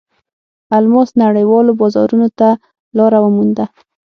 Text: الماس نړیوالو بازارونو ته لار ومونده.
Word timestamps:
الماس 0.77 1.09
نړیوالو 1.23 1.71
بازارونو 1.79 2.27
ته 2.39 2.49
لار 2.97 3.13
ومونده. 3.21 3.65